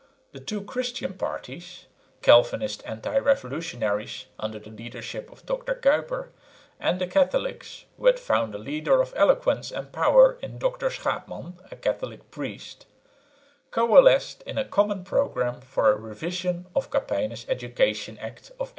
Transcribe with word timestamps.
The 0.31 0.39
two 0.39 0.61
"Christian" 0.63 1.13
parties, 1.13 1.85
the 2.19 2.25
Calvinist 2.25 2.81
anti 2.87 3.19
revolutionaries 3.19 4.25
under 4.39 4.57
the 4.57 4.71
leadership 4.71 5.31
of 5.31 5.45
Dr 5.45 5.75
Kuyper, 5.75 6.29
and 6.79 6.99
the 6.99 7.05
Catholics, 7.05 7.85
who 7.99 8.07
had 8.07 8.19
found 8.19 8.55
a 8.55 8.57
leader 8.57 8.99
of 8.99 9.13
eloquence 9.15 9.69
and 9.71 9.91
power 9.91 10.39
in 10.41 10.57
Dr 10.57 10.89
Schaepman, 10.89 11.53
a 11.69 11.75
Catholic 11.75 12.31
priest, 12.31 12.87
coalesced 13.69 14.41
in 14.47 14.57
a 14.57 14.65
common 14.65 15.03
programme 15.03 15.61
for 15.61 15.91
a 15.91 15.95
revision 15.95 16.65
of 16.75 16.89
Kappeyne's 16.89 17.45
Education 17.47 18.17
Act 18.17 18.45
of 18.45 18.69
1878. 18.69 18.69